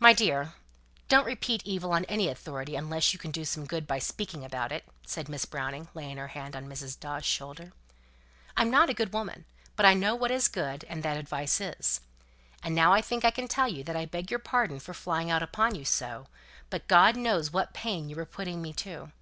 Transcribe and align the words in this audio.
"My 0.00 0.12
dear, 0.12 0.54
don't 1.06 1.24
repeat 1.24 1.62
evil 1.64 1.92
on 1.92 2.04
any 2.06 2.26
authority 2.26 2.74
unless 2.74 3.12
you 3.12 3.18
can 3.20 3.30
do 3.30 3.44
some 3.44 3.64
good 3.64 3.86
by 3.86 4.00
speaking 4.00 4.44
about 4.44 4.72
it," 4.72 4.84
said 5.06 5.28
Miss 5.28 5.44
Browning, 5.44 5.86
laying 5.94 6.16
her 6.16 6.26
hand 6.26 6.56
on 6.56 6.66
Mrs. 6.66 6.98
Dawes' 6.98 7.24
shoulder. 7.24 7.70
"I'm 8.56 8.72
not 8.72 8.90
a 8.90 8.92
good 8.92 9.12
woman, 9.12 9.44
but 9.76 9.86
I 9.86 9.94
know 9.94 10.16
what 10.16 10.32
is 10.32 10.48
good, 10.48 10.82
and 10.88 11.04
that 11.04 11.16
advice 11.16 11.60
is. 11.60 12.00
And 12.64 12.74
now 12.74 12.92
I 12.92 13.00
think 13.00 13.24
I 13.24 13.30
can 13.30 13.46
tell 13.46 13.68
you 13.68 13.84
that 13.84 13.94
I 13.94 14.04
beg 14.04 14.32
your 14.32 14.40
pardon 14.40 14.80
for 14.80 14.92
flying 14.94 15.30
out 15.30 15.44
upon 15.44 15.76
you 15.76 15.84
so; 15.84 16.26
but 16.68 16.88
God 16.88 17.14
knows 17.16 17.52
what 17.52 17.72
pain 17.72 18.08
you 18.08 18.16
were 18.16 18.26
putting 18.26 18.60
me 18.60 18.72
to. 18.72 19.12